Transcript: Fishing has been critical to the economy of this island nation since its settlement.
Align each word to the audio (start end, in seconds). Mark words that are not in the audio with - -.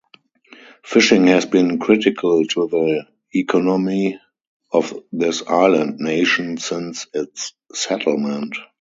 Fishing 0.83 1.27
has 1.27 1.45
been 1.45 1.77
critical 1.77 2.43
to 2.43 2.67
the 2.67 3.03
economy 3.35 4.19
of 4.71 4.95
this 5.11 5.43
island 5.45 5.99
nation 5.99 6.57
since 6.57 7.05
its 7.13 7.53
settlement. 7.71 8.55